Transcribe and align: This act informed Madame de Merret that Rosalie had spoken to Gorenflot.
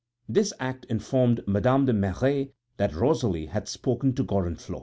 This 0.27 0.51
act 0.59 0.85
informed 0.85 1.43
Madame 1.47 1.85
de 1.85 1.93
Merret 1.93 2.55
that 2.77 2.95
Rosalie 2.95 3.45
had 3.45 3.67
spoken 3.67 4.13
to 4.15 4.23
Gorenflot. 4.23 4.79